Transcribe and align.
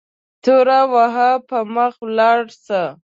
تور 0.43 0.67
وهه 0.93 1.29
په 1.49 1.57
مخه 1.73 1.99
ولاړ 2.05 2.39
سه 2.65 2.81